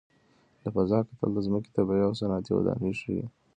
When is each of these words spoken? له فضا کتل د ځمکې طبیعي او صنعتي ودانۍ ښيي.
له 0.63 0.69
فضا 0.75 0.99
کتل 1.07 1.29
د 1.33 1.39
ځمکې 1.47 1.69
طبیعي 1.77 2.03
او 2.07 2.13
صنعتي 2.19 2.51
ودانۍ 2.53 2.93
ښيي. 2.99 3.25